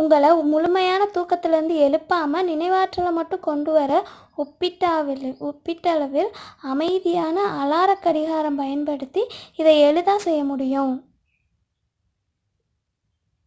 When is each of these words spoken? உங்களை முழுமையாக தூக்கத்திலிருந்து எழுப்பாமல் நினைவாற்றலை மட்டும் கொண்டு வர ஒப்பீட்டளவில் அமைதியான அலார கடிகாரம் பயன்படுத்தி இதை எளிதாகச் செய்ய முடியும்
உங்களை 0.00 0.30
முழுமையாக 0.46 1.02
தூக்கத்திலிருந்து 1.10 1.74
எழுப்பாமல் 1.82 2.48
நினைவாற்றலை 2.48 3.10
மட்டும் 3.12 3.44
கொண்டு 3.44 3.70
வர 3.72 4.00
ஒப்பீட்டளவில் 5.48 6.32
அமைதியான 6.66 7.46
அலார 7.62 7.92
கடிகாரம் 8.00 8.56
பயன்படுத்தி 8.56 9.24
இதை 9.56 9.76
எளிதாகச் 9.82 10.26
செய்ய 10.26 10.42
முடியும் 10.44 10.94